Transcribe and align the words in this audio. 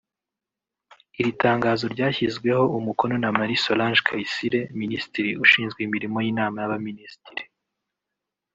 Iri 1.19 1.31
tangazo 1.43 1.85
ryashyizweho 1.93 2.63
umukono 2.77 3.15
na 3.23 3.29
Marie 3.37 3.61
Solange 3.63 4.03
Kayisire 4.07 4.59
Minisitiri 4.81 5.29
ushinzwe 5.43 5.79
Imirimo 5.87 6.17
y’Inama 6.25 6.57
y’Abaminisitiri 6.59 7.43